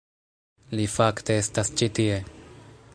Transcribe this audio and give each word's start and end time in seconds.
Li 0.79 0.87
fakte 0.95 1.37
estas 1.43 1.71
ĉi 1.83 1.91
tie 2.01 2.19